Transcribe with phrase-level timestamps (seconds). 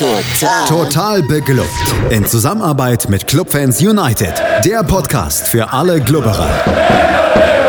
[0.00, 0.66] Total.
[0.66, 1.68] Total beglückt.
[2.08, 4.32] In Zusammenarbeit mit Clubfans United.
[4.64, 6.48] Der Podcast für alle Glubberer.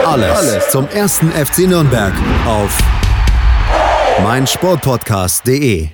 [0.06, 2.13] Alles, Alles zum ersten FC Nürnberg
[2.46, 2.79] auf
[4.23, 5.89] meinsportpodcast.de.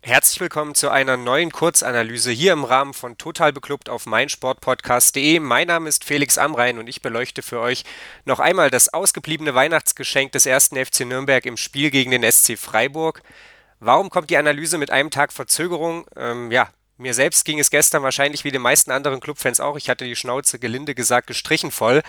[0.00, 5.38] Herzlich willkommen zu einer neuen Kurzanalyse hier im Rahmen von Total Beklubbt auf meinsportpodcast.de.
[5.38, 7.84] Mein Name ist Felix Amrein und ich beleuchte für euch
[8.24, 13.22] noch einmal das ausgebliebene Weihnachtsgeschenk des ersten FC Nürnberg im Spiel gegen den SC Freiburg.
[13.84, 16.06] Warum kommt die Analyse mit einem Tag Verzögerung?
[16.14, 16.68] Ähm, ja,
[16.98, 19.76] mir selbst ging es gestern wahrscheinlich wie den meisten anderen Clubfans auch.
[19.76, 22.04] Ich hatte die Schnauze gelinde gesagt gestrichen voll.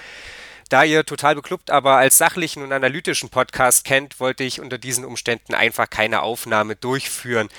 [0.70, 5.04] Da ihr total beklubbt, aber als sachlichen und analytischen Podcast kennt, wollte ich unter diesen
[5.04, 7.50] Umständen einfach keine Aufnahme durchführen.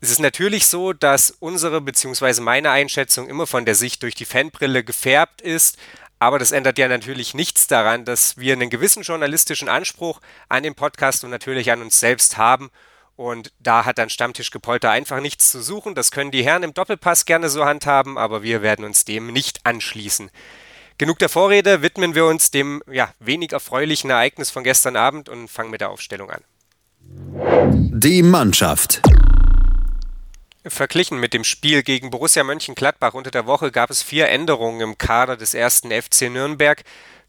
[0.00, 2.40] Es ist natürlich so, dass unsere bzw.
[2.40, 5.78] meine Einschätzung immer von der Sicht durch die Fanbrille gefärbt ist,
[6.18, 10.74] aber das ändert ja natürlich nichts daran, dass wir einen gewissen journalistischen Anspruch an den
[10.74, 12.72] Podcast und natürlich an uns selbst haben
[13.16, 15.94] und da hat dann Stammtischgepolter einfach nichts zu suchen.
[15.94, 19.60] Das können die Herren im Doppelpass gerne so handhaben, aber wir werden uns dem nicht
[19.64, 20.30] anschließen.
[20.98, 25.48] Genug der Vorrede, widmen wir uns dem ja, wenig erfreulichen Ereignis von gestern Abend und
[25.48, 26.42] fangen mit der Aufstellung an.
[27.00, 29.02] Die Mannschaft.
[30.66, 34.96] Verglichen mit dem Spiel gegen Borussia Mönchengladbach unter der Woche gab es vier Änderungen im
[34.96, 36.82] Kader des ersten FC Nürnberg.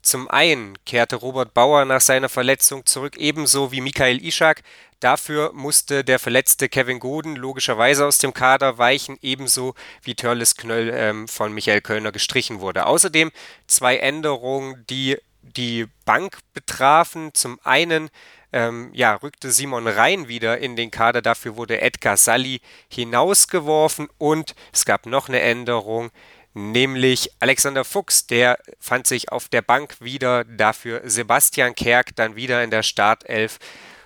[0.05, 4.61] Zum einen kehrte Robert Bauer nach seiner Verletzung zurück, ebenso wie Michael Ischak.
[4.99, 10.91] Dafür musste der verletzte Kevin Goden logischerweise aus dem Kader weichen, ebenso wie Törles Knöll
[10.93, 12.85] ähm, von Michael Kölner gestrichen wurde.
[12.85, 13.31] Außerdem
[13.65, 17.33] zwei Änderungen, die die Bank betrafen.
[17.33, 18.11] Zum einen
[18.53, 24.53] ähm, ja, rückte Simon Rhein wieder in den Kader, dafür wurde Edgar Salli hinausgeworfen und
[24.71, 26.11] es gab noch eine Änderung,
[26.55, 32.63] nämlich Alexander Fuchs, der fand sich auf der Bank wieder, dafür Sebastian Kerk dann wieder
[32.63, 33.59] in der Startelf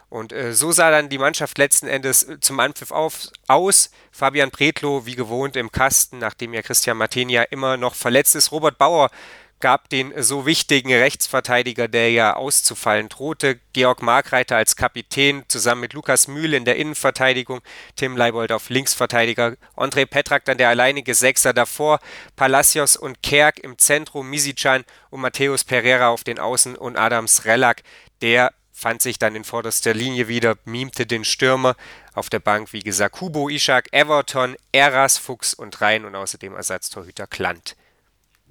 [0.10, 3.92] und äh, so sah dann die Mannschaft letzten Endes äh, zum Anpfiff auf, aus.
[4.12, 8.52] Fabian Pretlo, wie gewohnt, im Kasten, nachdem ja Christian Martenia immer noch verletzt ist.
[8.52, 9.12] Robert Bauer
[9.60, 15.94] gab den so wichtigen Rechtsverteidiger, der ja auszufallen drohte, Georg Markreiter als Kapitän, zusammen mit
[15.94, 17.62] Lukas Mühl in der Innenverteidigung,
[17.96, 22.00] Tim Leibold auf Linksverteidiger, André Petrak dann der alleinige Sechser davor,
[22.36, 27.84] Palacios und Kerk im Zentrum, Misicjan und Matthäus Pereira auf den Außen und Adams Relak,
[28.22, 31.76] der fand sich dann in vorderster Linie wieder, mimte den Stürmer.
[32.14, 37.28] Auf der Bank, wie gesagt, Kubo, Ishak, Everton, Eras, Fuchs und Rhein und außerdem Ersatztorhüter
[37.28, 37.76] Klant.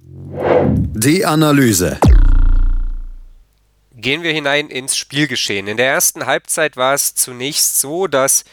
[0.01, 1.99] Die Analyse.
[3.95, 5.67] Gehen wir hinein ins Spielgeschehen.
[5.67, 8.43] In der ersten Halbzeit war es zunächst so, dass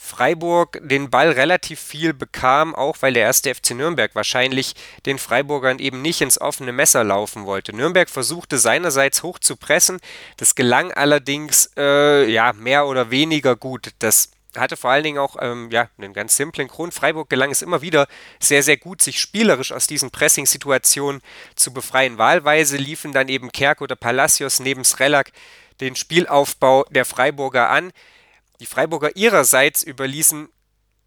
[0.00, 4.74] Freiburg den Ball relativ viel bekam, auch weil der erste FC Nürnberg wahrscheinlich
[5.06, 7.74] den Freiburgern eben nicht ins offene Messer laufen wollte.
[7.74, 9.98] Nürnberg versuchte seinerseits hoch zu pressen,
[10.36, 13.90] das gelang allerdings äh, ja mehr oder weniger gut.
[13.98, 16.94] Das hatte vor allen Dingen auch ähm, ja, einen ganz simplen Grund.
[16.94, 18.08] Freiburg gelang es immer wieder
[18.40, 21.20] sehr, sehr gut, sich spielerisch aus diesen Pressing-Situationen
[21.54, 22.18] zu befreien.
[22.18, 25.32] Wahlweise liefen dann eben Kerk oder Palacios neben Srelak
[25.80, 27.92] den Spielaufbau der Freiburger an.
[28.60, 30.48] Die Freiburger ihrerseits überließen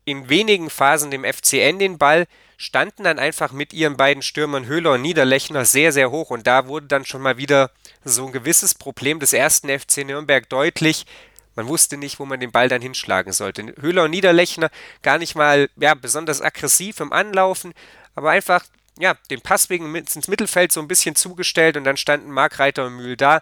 [0.06, 2.28] in wenigen Phasen dem FCN den Ball,
[2.58, 6.68] standen dann einfach mit ihren beiden Stürmern Höhler und Niederlechner sehr, sehr hoch und da
[6.68, 7.72] wurde dann schon mal wieder
[8.04, 11.06] so ein gewisses Problem des ersten FC Nürnberg deutlich.
[11.56, 13.74] Man wusste nicht, wo man den Ball dann hinschlagen sollte.
[13.80, 14.70] Höhler und Niederlechner
[15.02, 17.74] gar nicht mal ja, besonders aggressiv im Anlaufen,
[18.16, 18.64] aber einfach
[19.00, 23.18] ja, den Passwegen ins Mittelfeld so ein bisschen zugestellt und dann standen Markreiter und Mühl
[23.18, 23.42] da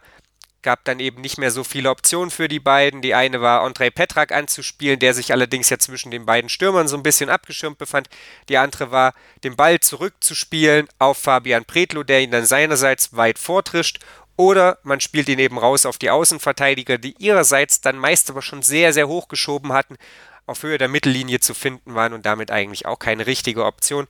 [0.61, 3.01] gab dann eben nicht mehr so viele Optionen für die beiden.
[3.01, 6.97] Die eine war Andrei Petrak anzuspielen, der sich allerdings ja zwischen den beiden Stürmern so
[6.97, 8.09] ein bisschen abgeschirmt befand.
[8.49, 13.99] Die andere war, den Ball zurückzuspielen auf Fabian Pretlo, der ihn dann seinerseits weit vortrischt.
[14.39, 18.61] Oder man spielt ihn eben raus auf die Außenverteidiger, die ihrerseits dann meist aber schon
[18.61, 19.97] sehr, sehr hoch geschoben hatten,
[20.45, 24.07] auf Höhe der Mittellinie zu finden waren und damit eigentlich auch keine richtige Option.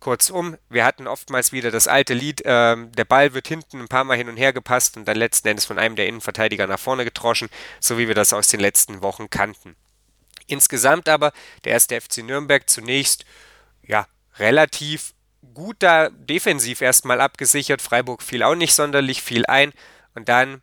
[0.00, 4.02] Kurzum, wir hatten oftmals wieder das alte Lied, äh, der Ball wird hinten ein paar
[4.02, 7.04] Mal hin und her gepasst und dann letzten Endes von einem der Innenverteidiger nach vorne
[7.04, 7.48] getroschen,
[7.78, 9.76] so wie wir das aus den letzten Wochen kannten.
[10.48, 11.30] Insgesamt aber
[11.64, 13.24] der erste FC Nürnberg zunächst
[13.86, 14.08] ja
[14.40, 15.14] relativ
[15.54, 17.82] gut da defensiv erstmal abgesichert.
[17.82, 19.72] Freiburg fiel auch nicht sonderlich viel ein
[20.14, 20.62] und dann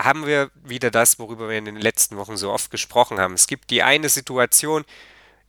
[0.00, 3.34] haben wir wieder das, worüber wir in den letzten Wochen so oft gesprochen haben.
[3.34, 4.84] Es gibt die eine Situation,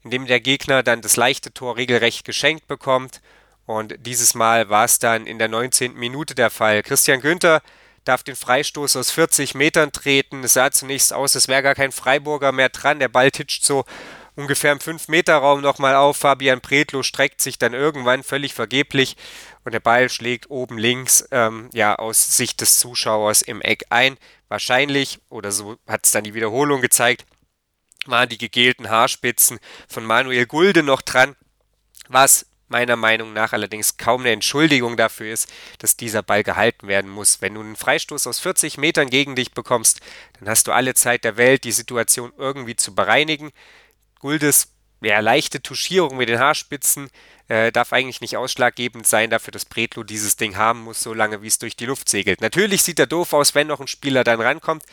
[0.02, 3.20] in dem der Gegner dann das leichte Tor regelrecht geschenkt bekommt.
[3.66, 5.94] Und dieses Mal war es dann in der 19.
[5.94, 6.82] Minute der Fall.
[6.82, 7.62] Christian Günther
[8.04, 10.42] darf den Freistoß aus 40 Metern treten.
[10.42, 12.98] Es sah zunächst aus, es wäre gar kein Freiburger mehr dran.
[12.98, 13.84] Der Ball titscht so
[14.40, 16.16] ungefähr im 5-Meter-Raum nochmal auf.
[16.16, 19.16] Fabian Pretlo streckt sich dann irgendwann völlig vergeblich
[19.64, 24.16] und der Ball schlägt oben links ähm, ja aus Sicht des Zuschauers im Eck ein.
[24.48, 27.24] Wahrscheinlich, oder so hat es dann die Wiederholung gezeigt,
[28.06, 29.58] waren die gegelten Haarspitzen
[29.88, 31.36] von Manuel Gulde noch dran,
[32.08, 37.10] was meiner Meinung nach allerdings kaum eine Entschuldigung dafür ist, dass dieser Ball gehalten werden
[37.10, 37.42] muss.
[37.42, 40.00] Wenn du einen Freistoß aus 40 Metern gegen dich bekommst,
[40.38, 43.50] dann hast du alle Zeit der Welt, die Situation irgendwie zu bereinigen.
[44.20, 44.68] Guldes
[45.02, 47.08] ja, leichte Tuschierung mit den Haarspitzen
[47.48, 51.46] äh, darf eigentlich nicht ausschlaggebend sein dafür, dass Bretlo dieses Ding haben muss, solange wie
[51.46, 52.40] es durch die Luft segelt.
[52.40, 54.84] Natürlich sieht er doof aus, wenn noch ein Spieler dann rankommt.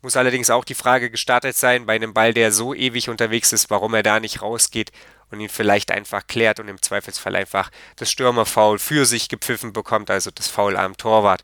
[0.00, 3.68] Muss allerdings auch die Frage gestartet sein, bei einem Ball, der so ewig unterwegs ist,
[3.68, 4.92] warum er da nicht rausgeht
[5.30, 10.08] und ihn vielleicht einfach klärt und im Zweifelsfall einfach das Stürmerfoul für sich gepfiffen bekommt,
[10.08, 11.42] also das Foul am Torwart.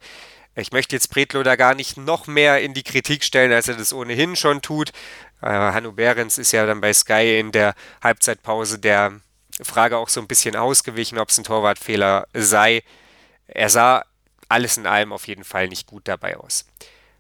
[0.57, 3.75] Ich möchte jetzt Bretlo da gar nicht noch mehr in die Kritik stellen, als er
[3.75, 4.93] das ohnehin schon tut.
[5.45, 9.21] Äh, Hanno Behrens ist ja dann bei Sky in der Halbzeitpause der
[9.63, 12.83] Frage auch so ein bisschen ausgewichen, ob es ein Torwartfehler sei.
[13.47, 14.05] Er sah
[14.49, 16.65] alles in allem auf jeden Fall nicht gut dabei aus.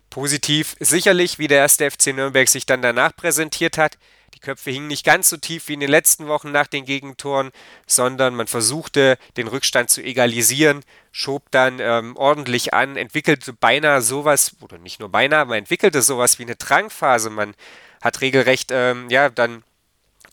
[0.08, 3.98] Positiv sicherlich, wie der erste FC Nürnberg sich dann danach präsentiert hat.
[4.32, 7.52] Die Köpfe hingen nicht ganz so tief wie in den letzten Wochen nach den Gegentoren,
[7.86, 10.82] sondern man versuchte, den Rückstand zu egalisieren,
[11.12, 16.38] schob dann ähm, ordentlich an, entwickelte beinahe sowas, oder nicht nur beinahe, man entwickelte sowas
[16.38, 17.30] wie eine Drangphase.
[17.30, 17.54] Man
[18.04, 19.64] hat regelrecht, ähm, ja, dann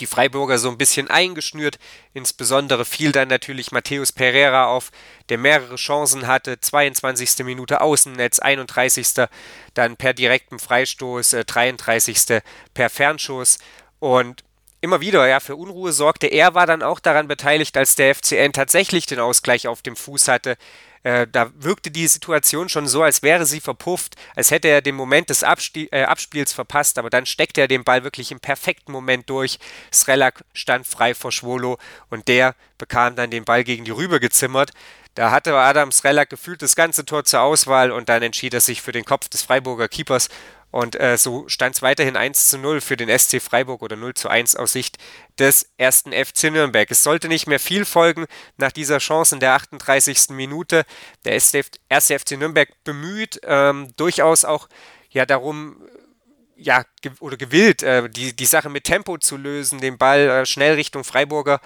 [0.02, 1.80] die Freiburger so ein bisschen eingeschnürt.
[2.14, 4.92] Insbesondere fiel dann natürlich Matthäus Pereira auf,
[5.30, 6.60] der mehrere Chancen hatte.
[6.60, 7.46] 22.
[7.46, 9.28] Minute Außennetz, 31.
[9.74, 12.42] dann per direktem Freistoß, äh, 33.
[12.74, 13.60] per Fernschuss.
[14.00, 14.44] Und
[14.82, 16.28] immer wieder ja, für Unruhe sorgte.
[16.28, 20.28] Er war dann auch daran beteiligt, als der FCN tatsächlich den Ausgleich auf dem Fuß
[20.28, 20.58] hatte.
[21.04, 24.96] Äh, da wirkte die Situation schon so, als wäre sie verpufft, als hätte er den
[24.96, 28.92] Moment des Abstie äh, Abspiels verpasst, aber dann steckte er den Ball wirklich im perfekten
[28.92, 29.58] Moment durch.
[29.92, 31.78] Srelak stand frei vor Schwolo
[32.10, 34.72] und der bekam dann den Ball gegen die Rübe gezimmert.
[35.16, 38.82] Da hatte Adam Srelak gefühlt das ganze Tor zur Auswahl und dann entschied er sich
[38.82, 40.30] für den Kopf des Freiburger Keepers
[40.72, 44.14] und äh, so stand es weiterhin 1 zu 0 für den SC Freiburg oder 0
[44.14, 44.98] zu 1 aus Sicht
[45.38, 46.90] des ersten FC Nürnberg.
[46.90, 48.26] Es sollte nicht mehr viel folgen
[48.58, 50.30] nach dieser Chance in der 38.
[50.30, 50.86] Minute.
[51.26, 54.70] Der erste FC Nürnberg bemüht, ähm, durchaus auch
[55.10, 55.82] ja darum,
[56.56, 60.46] ja, ge oder gewillt, äh, die, die Sache mit Tempo zu lösen, den Ball äh,
[60.46, 61.60] schnell Richtung Freiburger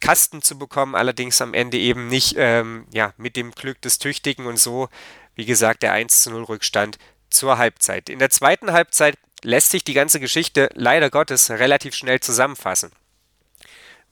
[0.00, 4.46] Kasten zu bekommen, allerdings am Ende eben nicht ähm, ja, mit dem Glück des Tüchtigen
[4.46, 4.88] und so,
[5.36, 6.98] wie gesagt, der 1 zu 0 Rückstand
[7.32, 8.08] zur Halbzeit.
[8.08, 12.92] In der zweiten Halbzeit lässt sich die ganze Geschichte leider Gottes relativ schnell zusammenfassen.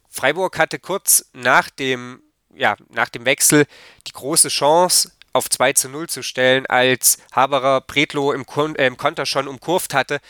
[0.08, 2.22] Freiburg hatte kurz nach dem,
[2.54, 3.66] ja, nach dem Wechsel
[4.06, 8.86] die große Chance, auf 2 zu 0 zu stellen, als Haberer Bretlo im, Kon äh,
[8.86, 10.20] im Konter schon umkurvt hatte.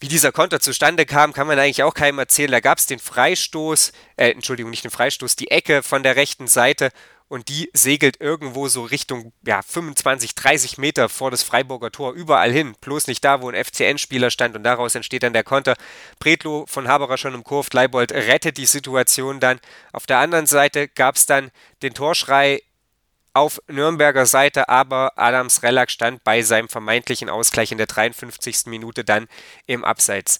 [0.00, 2.50] Wie dieser Konter zustande kam, kann man eigentlich auch keinem erzählen.
[2.50, 6.46] Da gab es den Freistoß, äh, Entschuldigung, nicht den Freistoß, die Ecke von der rechten
[6.46, 6.90] Seite
[7.34, 12.52] und die segelt irgendwo so Richtung ja, 25, 30 Meter vor das Freiburger Tor überall
[12.52, 12.76] hin.
[12.80, 15.74] Bloß nicht da, wo ein FCN-Spieler stand und daraus entsteht dann der Konter.
[16.20, 19.58] Bredlo von Haberer schon im Kurve, Leibold rettet die Situation dann.
[19.92, 21.50] Auf der anderen Seite gab es dann
[21.82, 22.62] den Torschrei
[23.32, 28.66] auf Nürnberger Seite, aber Adams Relax stand bei seinem vermeintlichen Ausgleich in der 53.
[28.66, 29.26] Minute dann
[29.66, 30.38] im Abseits.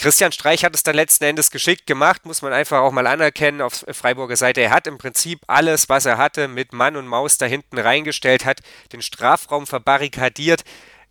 [0.00, 3.60] Christian Streich hat es dann letzten Endes geschickt gemacht, muss man einfach auch mal anerkennen
[3.60, 4.62] auf Freiburger Seite.
[4.62, 8.46] Er hat im Prinzip alles, was er hatte, mit Mann und Maus da hinten reingestellt,
[8.46, 8.60] hat
[8.94, 10.62] den Strafraum verbarrikadiert,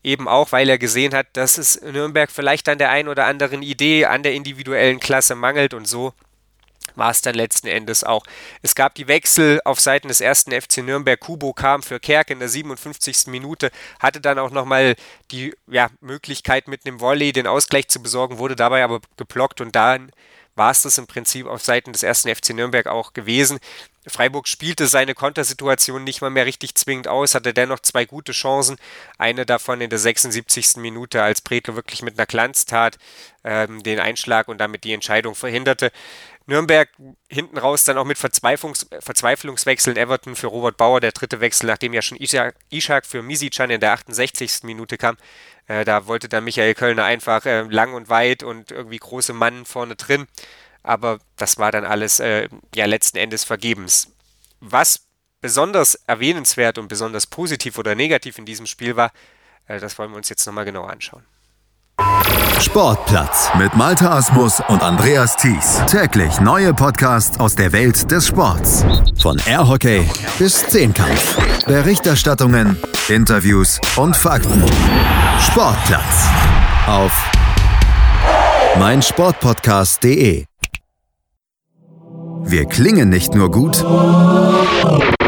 [0.01, 3.61] eben auch, weil er gesehen hat, dass es Nürnberg vielleicht an der einen oder anderen
[3.61, 6.15] Idee, an der individuellen Klasse mangelt und so
[6.99, 8.23] war es dann letzten Endes auch.
[8.61, 11.19] Es gab die Wechsel auf Seiten des ersten FC Nürnberg.
[11.19, 13.27] Kubo kam für Kerk in der 57.
[13.27, 14.95] Minute, hatte dann auch nochmal
[15.31, 19.75] die ja, Möglichkeit mit einem Volley den Ausgleich zu besorgen, wurde dabei aber geblockt und
[19.75, 20.11] dann
[20.59, 23.59] war es das im Prinzip auf Seiten des ersten FC Nürnberg auch gewesen.
[24.05, 28.77] Freiburg spielte seine Kontersituation nicht mal mehr richtig zwingend aus, hatte dennoch zwei gute Chancen.
[29.17, 30.77] Eine davon in der 76.
[30.77, 32.97] Minute, als Bretlo wirklich mit einer Glanztat
[33.43, 35.91] ähm, den Einschlag und damit die Entscheidung verhinderte.
[36.49, 36.89] Nürnberg
[37.29, 39.95] hinten raus dann auch mit Verzweiflungs Verzweiflungswechseln.
[39.95, 43.93] Everton für Robert Bauer, der dritte Wechsel, nachdem ja schon Ishak für Misicjan in der
[43.93, 44.63] 68.
[44.63, 45.15] Minute kam.
[45.67, 49.65] Äh, da wollte dann Michael Kölner einfach äh, lang und weit und irgendwie große Mann
[49.65, 50.27] vorne drin.
[50.83, 54.11] Aber das war dann alles äh, ja letzten Endes vergebens.
[54.59, 55.05] Was
[55.41, 59.11] besonders erwähnenswert und besonders positiv oder negativ in diesem Spiel war,
[59.67, 61.23] äh, das wollen wir uns jetzt nochmal genauer anschauen.
[62.59, 65.81] Sportplatz mit Malta Asmus und Andreas Thies.
[65.87, 68.85] Täglich neue Podcasts aus der Welt des Sports.
[69.21, 71.37] Von Airhockey bis Zehnkampf.
[71.65, 72.77] Berichterstattungen,
[73.07, 74.63] Interviews und Fakten.
[75.39, 76.27] Sportplatz
[76.85, 77.11] auf
[78.77, 80.45] meinsportpodcast.de.
[82.43, 83.83] Wir klingen nicht nur gut,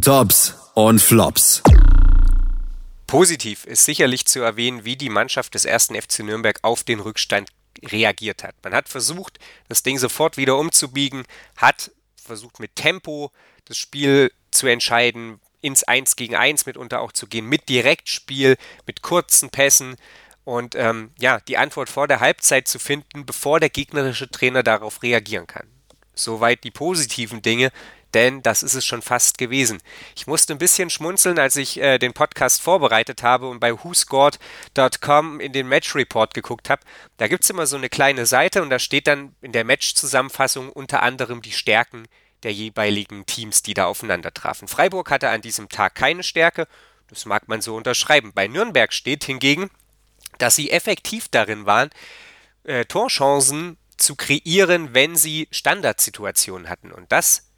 [0.00, 1.62] Tops und Flops.
[3.06, 7.48] Positiv ist sicherlich zu erwähnen, wie die Mannschaft des ersten FC Nürnberg auf den Rückstand
[7.84, 8.54] reagiert hat.
[8.62, 11.24] Man hat versucht, das Ding sofort wieder umzubiegen,
[11.56, 11.90] hat
[12.22, 13.30] versucht mit Tempo
[13.64, 18.56] das Spiel zu entscheiden, ins 1 gegen 1 mitunter auch zu gehen, mit Direktspiel,
[18.86, 19.96] mit kurzen Pässen
[20.44, 25.02] und ähm, ja, die Antwort vor der Halbzeit zu finden, bevor der gegnerische Trainer darauf
[25.02, 25.66] reagieren kann.
[26.14, 27.72] Soweit die positiven Dinge,
[28.14, 29.78] denn das ist es schon fast gewesen.
[30.16, 35.40] Ich musste ein bisschen schmunzeln, als ich äh, den Podcast vorbereitet habe und bei whoscored.com
[35.40, 36.82] in den Match Report geguckt habe.
[37.16, 40.70] Da gibt es immer so eine kleine Seite und da steht dann in der Match-Zusammenfassung
[40.70, 42.06] unter anderem die Stärken
[42.42, 44.66] der jeweiligen Teams, die da aufeinander trafen.
[44.66, 46.66] Freiburg hatte an diesem Tag keine Stärke,
[47.08, 48.32] das mag man so unterschreiben.
[48.34, 49.70] Bei Nürnberg steht hingegen,
[50.38, 51.90] dass sie effektiv darin waren,
[52.64, 56.92] äh, Torchancen zu kreieren, wenn sie Standardsituationen hatten.
[56.92, 57.49] Und das,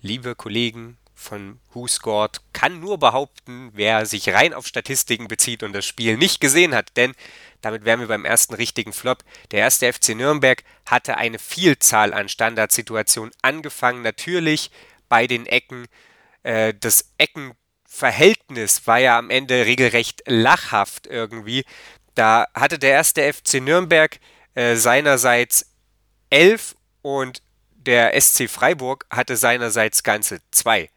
[0.00, 5.72] liebe Kollegen von Who Scored, kann nur behaupten, wer sich rein auf Statistiken bezieht und
[5.72, 6.96] das Spiel nicht gesehen hat.
[6.96, 7.14] Denn
[7.62, 9.24] damit wären wir beim ersten richtigen Flop.
[9.50, 14.70] Der erste FC Nürnberg hatte eine Vielzahl an Standardsituationen, angefangen natürlich
[15.08, 15.86] bei den Ecken.
[16.42, 21.64] Äh, das Eckenverhältnis war ja am Ende regelrecht lachhaft irgendwie.
[22.14, 24.20] Da hatte der erste FC Nürnberg
[24.54, 25.72] äh, seinerseits
[26.30, 27.42] elf und
[27.86, 30.90] der SC Freiburg hatte seinerseits ganze zwei.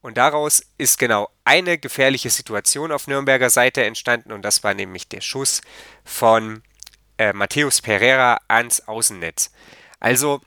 [0.00, 5.08] Und daraus ist genau eine gefährliche Situation auf Nürnberger Seite entstanden und das war nämlich
[5.08, 5.62] der Schuss
[6.04, 6.62] von
[7.16, 9.50] äh, Matthäus Pereira ans Außennetz.
[10.00, 10.42] Also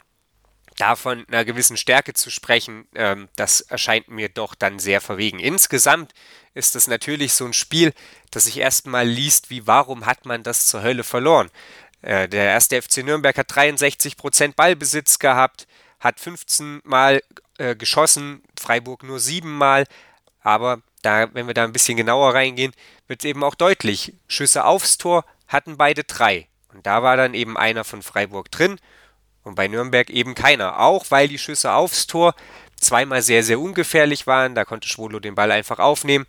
[0.77, 5.39] davon einer gewissen Stärke zu sprechen, ähm, das erscheint mir doch dann sehr verwegen.
[5.39, 6.13] Insgesamt
[6.53, 7.93] ist es natürlich so ein Spiel,
[8.31, 11.49] das sich erstmal liest, wie warum hat man das zur Hölle verloren.
[12.01, 15.67] Äh, der erste FC Nürnberg hat 63% Ballbesitz gehabt,
[15.99, 17.21] hat 15 Mal
[17.57, 19.85] äh, geschossen, Freiburg nur 7 Mal.
[20.41, 22.73] Aber da, wenn wir da ein bisschen genauer reingehen,
[23.07, 24.13] wird es eben auch deutlich.
[24.27, 26.47] Schüsse aufs Tor hatten beide drei.
[26.73, 28.77] Und da war dann eben einer von Freiburg drin
[29.43, 30.79] und bei Nürnberg eben keiner.
[30.79, 32.35] Auch weil die Schüsse aufs Tor
[32.79, 34.55] zweimal sehr, sehr ungefährlich waren.
[34.55, 36.25] Da konnte Schwolo den Ball einfach aufnehmen.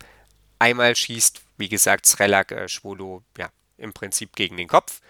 [0.57, 5.01] Einmal schießt, wie gesagt, Srelak äh, Schwolo ja, im Prinzip gegen den Kopf.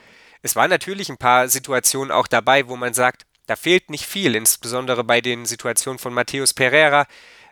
[0.41, 4.35] Es waren natürlich ein paar Situationen auch dabei, wo man sagt, da fehlt nicht viel,
[4.35, 7.07] insbesondere bei den Situationen von Matthäus Pereira.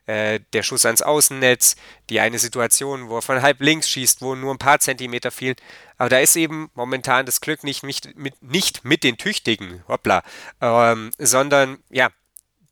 [0.05, 1.75] Äh, der Schuss ans Außennetz,
[2.09, 5.55] die eine Situation, wo er von halb links schießt, wo nur ein paar Zentimeter fielen.
[5.97, 10.23] Aber da ist eben momentan das Glück nicht, nicht, mit, nicht mit den Tüchtigen, hoppla,
[10.61, 12.09] ähm, sondern ja,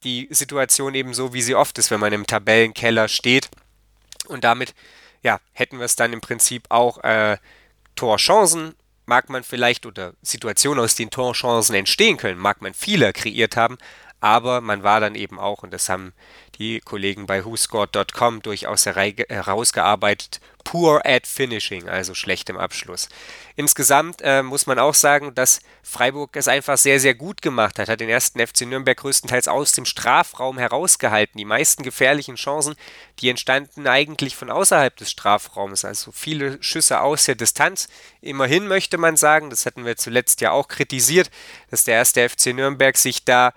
[0.04, 3.50] die Situation eben so, wie sie oft ist, wenn man im Tabellenkeller steht.
[4.28, 4.76] Und damit
[5.24, 7.38] ja, hätten wir es dann im Prinzip auch äh,
[7.96, 13.56] Torchancen mag man vielleicht oder Situationen, aus denen Torchancen entstehen können, mag man viele kreiert
[13.56, 13.78] haben,
[14.26, 16.12] aber man war dann eben auch, und das haben
[16.58, 23.08] die Kollegen bei WhoScored.com durchaus herausgearbeitet, poor at finishing, also schlecht im Abschluss.
[23.56, 27.88] Insgesamt äh, muss man auch sagen, dass Freiburg es einfach sehr, sehr gut gemacht hat,
[27.88, 31.38] hat den ersten FC Nürnberg größtenteils aus dem Strafraum herausgehalten.
[31.38, 32.74] Die meisten gefährlichen Chancen,
[33.20, 37.90] die entstanden eigentlich von außerhalb des Strafraums, also viele Schüsse aus der Distanz.
[38.22, 41.30] Immerhin möchte man sagen, das hatten wir zuletzt ja auch kritisiert,
[41.70, 43.54] dass der erste FC Nürnberg sich da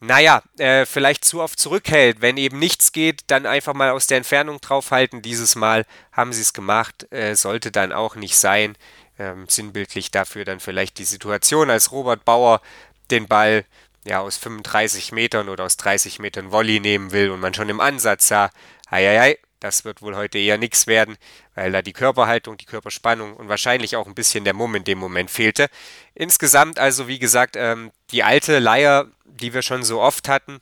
[0.00, 2.20] naja, äh, vielleicht zu oft zurückhält.
[2.20, 5.22] Wenn eben nichts geht, dann einfach mal aus der Entfernung draufhalten.
[5.22, 8.76] Dieses Mal haben sie es gemacht, äh, sollte dann auch nicht sein.
[9.18, 12.62] Ähm, sinnbildlich dafür dann vielleicht die Situation, als Robert Bauer
[13.10, 13.66] den Ball
[14.04, 17.80] ja aus 35 Metern oder aus 30 Metern Volley nehmen will und man schon im
[17.80, 18.50] Ansatz sah,
[18.90, 21.16] hei, hei, hei das wird wohl heute eher nichts werden,
[21.54, 24.98] weil da die Körperhaltung, die Körperspannung und wahrscheinlich auch ein bisschen der Mumm in dem
[24.98, 25.68] Moment fehlte.
[26.14, 30.60] Insgesamt also, wie gesagt, ähm, die alte Leier, die wir schon so oft hatten,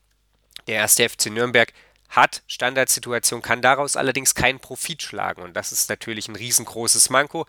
[0.66, 1.72] der erste FC Nürnberg
[2.08, 7.46] hat Standardsituation, kann daraus allerdings keinen Profit schlagen und das ist natürlich ein riesengroßes Manko.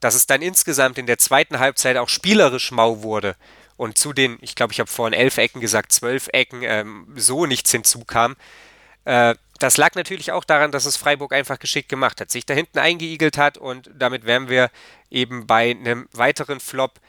[0.00, 3.36] Dass es dann insgesamt in der zweiten Halbzeit auch spielerisch mau wurde
[3.76, 7.46] und zu den, ich glaube, ich habe vorhin elf Ecken gesagt, zwölf Ecken ähm, so
[7.46, 8.36] nichts hinzukam,
[9.04, 12.54] äh, das lag natürlich auch daran, dass es Freiburg einfach geschickt gemacht hat, sich da
[12.54, 14.70] hinten eingeigelt hat und damit wären wir
[15.10, 17.00] eben bei einem weiteren Flop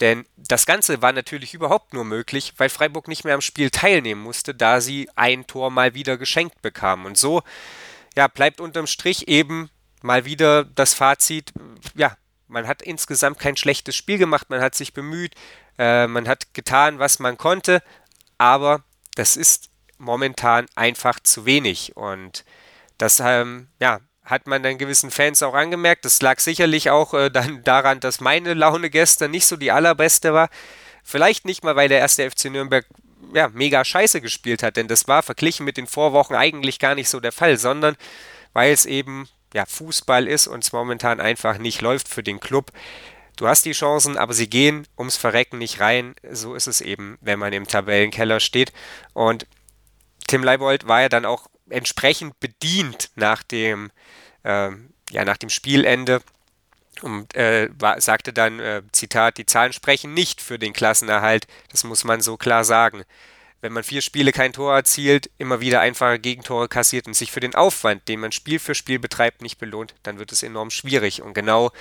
[0.00, 4.22] Denn das Ganze war natürlich überhaupt nur möglich, weil Freiburg nicht mehr am Spiel teilnehmen
[4.22, 7.06] musste, da sie ein Tor mal wieder geschenkt bekamen.
[7.06, 7.42] Und so
[8.16, 9.70] ja, bleibt unterm Strich eben
[10.02, 11.52] mal wieder das Fazit,
[11.94, 12.16] ja,
[12.48, 15.34] man hat insgesamt kein schlechtes Spiel gemacht, man hat sich bemüht,
[15.78, 17.82] äh, man hat getan, was man konnte,
[18.38, 18.84] aber
[19.14, 21.96] das ist momentan einfach zu wenig.
[21.96, 22.44] Und
[22.98, 26.04] das ähm, ja, hat man dann gewissen Fans auch angemerkt.
[26.04, 30.34] Das lag sicherlich auch äh, dann daran, dass meine Laune gestern nicht so die allerbeste
[30.34, 30.48] war.
[31.02, 32.84] Vielleicht nicht mal, weil der erste FC Nürnberg
[33.32, 37.08] ja, mega scheiße gespielt hat, denn das war verglichen mit den Vorwochen eigentlich gar nicht
[37.08, 37.96] so der Fall, sondern
[38.52, 42.72] weil es eben ja, Fußball ist und es momentan einfach nicht läuft für den Club.
[43.36, 46.14] Du hast die Chancen, aber sie gehen ums Verrecken nicht rein.
[46.30, 48.72] So ist es eben, wenn man im Tabellenkeller steht.
[49.12, 49.46] Und
[50.26, 53.90] Tim Leibold war ja dann auch entsprechend bedient nach dem,
[54.42, 54.70] äh,
[55.10, 56.20] ja, nach dem Spielende
[57.02, 61.84] und äh, war, sagte dann, äh, Zitat, die Zahlen sprechen nicht für den Klassenerhalt, das
[61.84, 63.04] muss man so klar sagen.
[63.62, 67.40] Wenn man vier Spiele kein Tor erzielt, immer wieder einfache Gegentore kassiert und sich für
[67.40, 71.22] den Aufwand, den man Spiel für Spiel betreibt, nicht belohnt, dann wird es enorm schwierig.
[71.22, 71.72] Und genau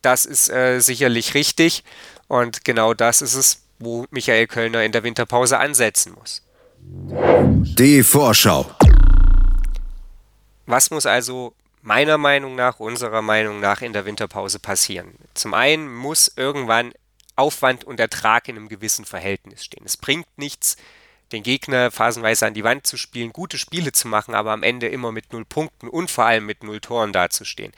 [0.00, 1.82] das ist äh, sicherlich richtig.
[2.28, 6.42] Und genau das ist es, wo Michael Kölner in der Winterpause ansetzen muss.
[6.86, 8.66] Die Vorschau.
[10.66, 15.14] Was muss also meiner Meinung nach, unserer Meinung nach in der Winterpause passieren?
[15.32, 16.92] Zum einen muss irgendwann
[17.36, 19.84] Aufwand und Ertrag in einem gewissen Verhältnis stehen.
[19.86, 20.76] Es bringt nichts,
[21.32, 24.88] den Gegner phasenweise an die Wand zu spielen, gute Spiele zu machen, aber am Ende
[24.88, 27.72] immer mit null Punkten und vor allem mit null Toren dazustehen.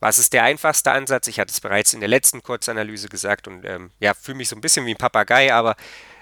[0.00, 1.28] Was ist der einfachste Ansatz?
[1.28, 4.56] Ich hatte es bereits in der letzten Kurzanalyse gesagt und ähm, ja, fühle mich so
[4.56, 5.76] ein bisschen wie ein Papagei, aber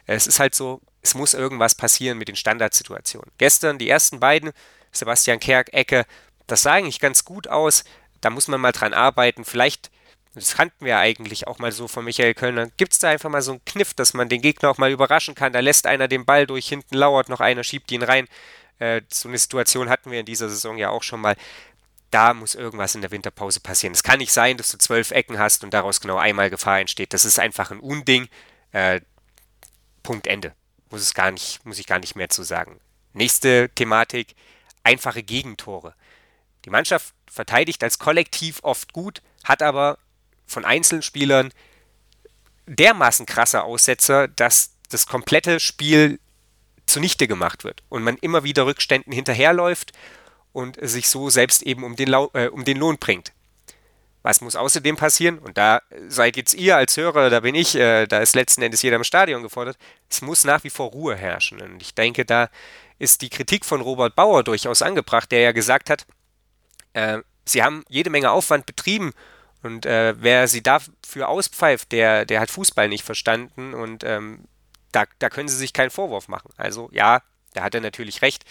[0.07, 3.31] es ist halt so, es muss irgendwas passieren mit den Standardsituationen.
[3.39, 4.53] Gestern die ersten beiden,
[4.93, 6.05] Sebastian Kerk, Ecke,
[6.47, 7.85] das sah eigentlich ganz gut aus.
[8.21, 9.47] Da muss man mal dran arbeiten.
[9.47, 9.91] Vielleicht,
[10.35, 13.41] das kannten wir eigentlich auch mal so von Michael Kölner, gibt es da einfach mal
[13.41, 15.55] so einen Kniff, dass man den Gegner auch mal überraschen kann.
[15.55, 18.29] Da lässt einer den Ball durch, hinten lauert noch einer, schiebt ihn rein.
[18.79, 21.37] Äh, so eine Situation hatten wir in dieser Saison ja auch schon mal.
[22.11, 23.95] Da muss irgendwas in der Winterpause passieren.
[23.95, 27.15] Es kann nicht sein, dass du zwölf Ecken hast und daraus genau einmal Gefahr entsteht.
[27.15, 28.29] Das ist einfach ein Unding.
[28.73, 29.01] Äh,
[30.03, 30.55] Punkt Ende
[30.91, 32.81] muss, es gar nicht, muss ich gar nicht mehr zu sagen.
[33.13, 34.35] Nächste Thematik,
[34.83, 35.95] einfache Gegentore.
[36.65, 39.99] Die Mannschaft verteidigt als Kollektiv oft gut, hat aber
[40.47, 41.53] von Einzelspielern
[42.67, 46.19] dermaßen krasse Aussetzer, dass das komplette Spiel
[46.87, 49.93] zunichte gemacht wird und man immer wieder Rückständen hinterherläuft
[50.53, 53.33] und sich so selbst eben um den, Lau äh, um den Lohn bringt.
[54.23, 55.39] Was muss außerdem passieren?
[55.39, 58.83] Und da seid jetzt ihr als Hörer, da bin ich, äh, da ist letzten Endes
[58.83, 59.77] jeder im Stadion gefordert.
[60.11, 61.61] Es muss nach wie vor Ruhe herrschen.
[61.61, 62.49] Und ich denke, da
[62.99, 66.07] ist die Kritik von Robert Bauer durchaus angebracht, der ja gesagt hat,
[66.95, 69.13] äh, sie haben jede Menge Aufwand betrieben
[69.63, 74.45] und äh, wer sie dafür auspfeift, der, der hat Fußball nicht verstanden und ähm,
[74.93, 76.51] da, da können sie sich keinen Vorwurf machen.
[76.57, 77.23] Also ja,
[77.55, 78.45] da hat er natürlich recht.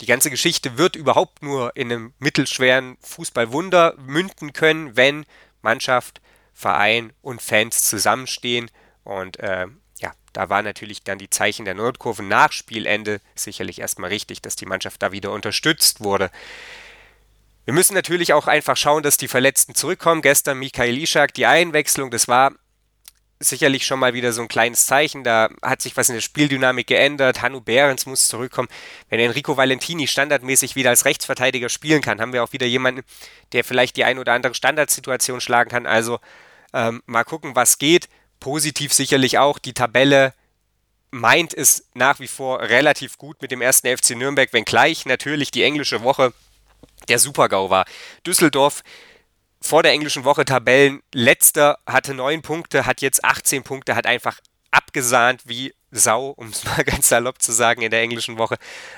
[0.00, 5.26] Die ganze Geschichte wird überhaupt nur in einem mittelschweren Fußballwunder münden können, wenn
[5.60, 6.22] Mannschaft,
[6.54, 8.70] Verein und Fans zusammenstehen.
[9.04, 9.66] Und äh,
[9.98, 14.56] ja, da war natürlich dann die Zeichen der Nordkurve nach Spielende sicherlich erstmal richtig, dass
[14.56, 16.30] die Mannschaft da wieder unterstützt wurde.
[17.66, 20.22] Wir müssen natürlich auch einfach schauen, dass die Verletzten zurückkommen.
[20.22, 22.52] Gestern Mikhail Ishak, die Einwechslung, das war
[23.40, 25.24] sicherlich schon mal wieder so ein kleines Zeichen.
[25.24, 27.40] Da hat sich was in der Spieldynamik geändert.
[27.40, 28.68] Hanno Behrens muss zurückkommen.
[29.08, 33.02] Wenn Enrico Valentini standardmäßig wieder als Rechtsverteidiger spielen kann, haben wir auch wieder jemanden,
[33.52, 35.86] der vielleicht die ein oder andere Standardsituation schlagen kann.
[35.86, 36.20] Also
[36.74, 38.08] ähm, mal gucken, was geht.
[38.38, 39.58] Positiv sicherlich auch.
[39.58, 40.34] Die Tabelle
[41.10, 45.62] meint es nach wie vor relativ gut mit dem ersten FC Nürnberg, wenngleich natürlich die
[45.62, 46.32] englische Woche
[47.08, 47.86] der Supergau war.
[48.26, 48.82] Düsseldorf
[49.62, 54.40] vor der englischen Woche Tabellen letzter, hatte neun Punkte, hat jetzt 18 Punkte, hat einfach
[54.70, 58.56] abgesahnt wie Sau, um es mal ganz salopp zu sagen, in der englischen Woche.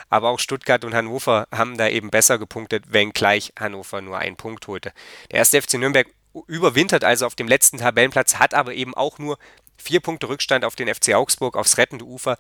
[0.09, 4.67] Aber auch Stuttgart und Hannover haben da eben besser gepunktet, wenngleich Hannover nur einen Punkt
[4.67, 4.93] holte.
[5.31, 6.09] Der erste FC Nürnberg
[6.47, 9.39] überwintert also auf dem letzten Tabellenplatz, hat aber eben auch nur
[9.77, 12.39] vier Punkte Rückstand auf den FC Augsburg aufs rettende Ufer,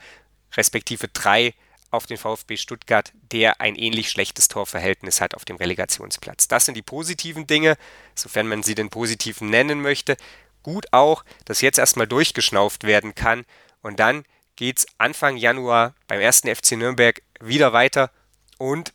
[0.56, 1.54] respektive drei
[1.92, 6.48] auf den VfB Stuttgart, der ein ähnlich schlechtes Torverhältnis hat auf dem Relegationsplatz.
[6.48, 7.76] Das sind die positiven Dinge,
[8.14, 10.16] sofern man sie den positiven nennen möchte.
[10.62, 13.44] Gut auch, dass jetzt erstmal durchgeschnauft werden kann
[13.82, 14.24] und dann
[14.56, 18.10] geht es Anfang Januar beim ersten FC Nürnberg wieder weiter
[18.58, 18.92] und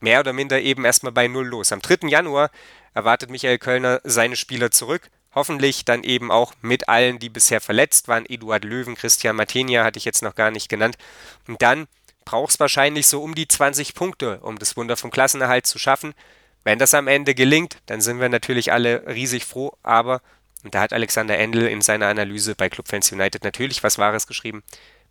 [0.00, 1.72] mehr oder minder eben erstmal bei Null los.
[1.72, 2.08] Am 3.
[2.08, 2.50] Januar
[2.94, 5.10] erwartet Michael Kölner seine Spieler zurück.
[5.34, 8.26] Hoffentlich dann eben auch mit allen, die bisher verletzt waren.
[8.26, 10.98] Eduard Löwen, Christian Matenia hatte ich jetzt noch gar nicht genannt.
[11.48, 11.86] Und dann
[12.24, 16.14] brauchst wahrscheinlich so um die 20 Punkte, um das Wunder vom Klassenerhalt zu schaffen.
[16.64, 20.20] Wenn das am Ende gelingt, dann sind wir natürlich alle riesig froh, aber
[20.64, 24.62] Und da hat Alexander Endel in seiner Analyse bei Clubfans United natürlich was Wahres geschrieben.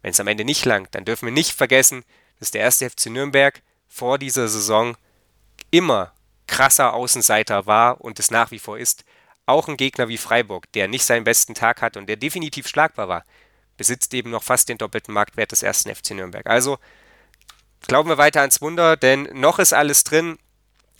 [0.02, 2.04] Wenn es am Ende nicht langt, dann dürfen wir nicht vergessen,
[2.39, 4.95] dass der erste FC Nürnberg vor dieser Saison
[5.69, 6.13] immer
[6.47, 9.04] krasser Außenseiter war und es nach wie vor ist.
[9.45, 13.08] Auch ein Gegner wie Freiburg, der nicht seinen besten Tag hat und der definitiv schlagbar
[13.08, 13.26] war,
[13.78, 16.45] besitzt eben noch fast den doppelten Marktwert des ersten FC Nürnberg.
[16.47, 16.78] Also
[17.88, 20.38] glauben wir weiter ans Wunder, denn noch ist alles drin,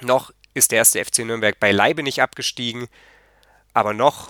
[0.02, 2.88] noch ist der erste FC Nürnberg beileibe nicht abgestiegen,
[3.74, 4.30] aber noch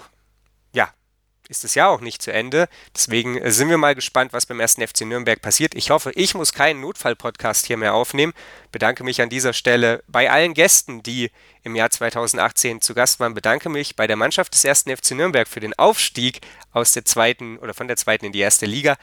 [1.51, 2.67] ist das Jahr auch nicht zu Ende.
[2.95, 5.75] Deswegen äh, sind wir mal gespannt, was beim ersten FC Nürnberg passiert.
[5.75, 8.33] Ich hoffe, ich muss keinen Notfall-Podcast hier mehr aufnehmen.
[8.71, 11.29] Bedanke mich an dieser Stelle bei allen Gästen, die
[11.63, 13.33] im Jahr 2018 zu Gast waren.
[13.33, 16.39] Bedanke mich bei der Mannschaft des ersten FC Nürnberg für den Aufstieg
[16.71, 18.97] aus der zweiten oder von der zweiten in die erste Liga.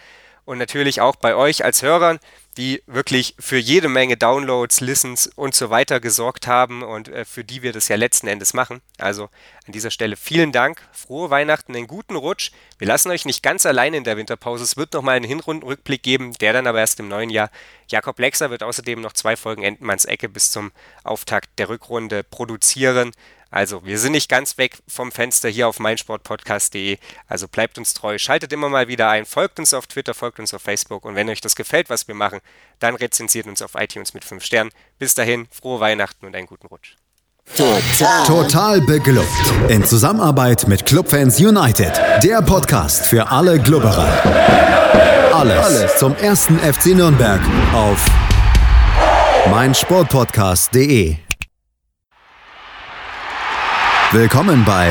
[0.45, 2.19] Und natürlich auch bei euch als Hörern
[2.57, 7.45] die wirklich für jede Menge Downloads, Listens und so weiter gesorgt haben und äh, für
[7.45, 8.81] die wir das ja letzten Endes machen.
[8.99, 9.25] Also
[9.67, 12.51] an dieser Stelle vielen Dank, frohe Weihnachten, einen guten Rutsch.
[12.79, 14.65] Wir lassen euch nicht ganz allein in der Winterpause.
[14.65, 17.51] Es wird nochmal einen Hinrundenrückblick geben, der dann aber erst im neuen Jahr.
[17.89, 20.73] Jakob Lexer wird außerdem noch zwei Folgen Entenmanns Ecke bis zum
[21.05, 23.13] Auftakt der Rückrunde produzieren.
[23.51, 26.99] Also, wir sind nicht ganz weg vom Fenster hier auf meinsportpodcast.de.
[27.29, 30.53] Also bleibt uns treu, schaltet immer mal wieder ein, folgt uns auf Twitter, folgt uns
[30.53, 32.41] auf Facebook und wenn euch das gefällt, was wir machen,
[32.79, 34.71] dann rezensiert uns auf iTunes mit 5 Sternen.
[34.99, 36.95] Bis dahin, frohe Weihnachten und einen guten Rutsch.
[37.57, 38.27] Total.
[38.27, 39.27] Total beglückt.
[39.69, 42.01] In Zusammenarbeit mit Clubfans United.
[42.23, 45.33] Der Podcast für alle Glubberer.
[45.33, 47.41] Alles, Alles zum ersten FC Nürnberg
[47.73, 48.05] auf
[49.51, 51.17] meinsportpodcast.de.
[54.13, 54.91] Willkommen bei